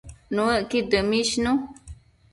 [0.35, 1.51] Nuëcqud dëmishnu